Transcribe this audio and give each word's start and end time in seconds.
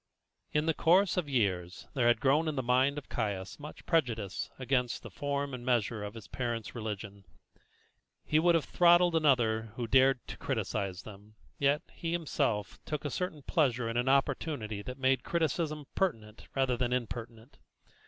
In 0.51 0.65
the 0.65 0.73
course 0.73 1.15
of 1.15 1.29
years 1.29 1.85
there 1.93 2.07
had 2.07 2.19
grown 2.19 2.47
in 2.47 2.55
the 2.55 2.63
mind 2.63 2.97
of 2.97 3.07
Caius 3.07 3.59
much 3.59 3.85
prejudice 3.85 4.49
against 4.57 5.03
the 5.03 5.11
form 5.11 5.53
and 5.53 5.63
measure 5.63 6.03
of 6.03 6.15
his 6.15 6.27
parents' 6.27 6.73
religion. 6.73 7.23
He 8.25 8.39
would 8.39 8.55
have 8.55 8.65
throttled 8.65 9.15
another 9.15 9.73
who 9.75 9.85
dared 9.85 10.25
to 10.29 10.37
criticise 10.37 11.03
them, 11.03 11.35
yet 11.59 11.83
he 11.93 12.13
himself 12.13 12.79
took 12.83 13.05
a 13.05 13.11
certain 13.11 13.43
pleasure 13.43 13.87
in 13.87 13.95
an 13.95 14.09
opportunity 14.09 14.81
that 14.81 14.97
made 14.97 15.23
criticism 15.23 15.85
pertinent 15.93 16.47
rather 16.55 16.75
than 16.75 16.91
impertinent. 16.91 17.59